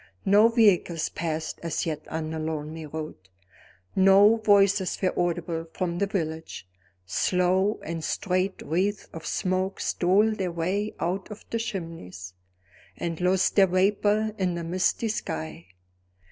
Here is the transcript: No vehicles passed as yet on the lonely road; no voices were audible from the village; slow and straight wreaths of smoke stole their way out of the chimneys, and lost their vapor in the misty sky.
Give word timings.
No 0.25 0.47
vehicles 0.49 1.09
passed 1.09 1.59
as 1.61 1.85
yet 1.85 2.07
on 2.07 2.31
the 2.31 2.39
lonely 2.39 2.87
road; 2.87 3.17
no 3.95 4.37
voices 4.37 4.97
were 4.99 5.13
audible 5.15 5.67
from 5.73 5.99
the 5.99 6.07
village; 6.07 6.67
slow 7.05 7.79
and 7.83 8.03
straight 8.03 8.63
wreaths 8.63 9.07
of 9.13 9.27
smoke 9.27 9.79
stole 9.79 10.33
their 10.33 10.51
way 10.51 10.95
out 10.99 11.29
of 11.29 11.45
the 11.51 11.59
chimneys, 11.59 12.33
and 12.97 13.21
lost 13.21 13.55
their 13.55 13.67
vapor 13.67 14.33
in 14.39 14.55
the 14.55 14.63
misty 14.63 15.07
sky. 15.07 15.67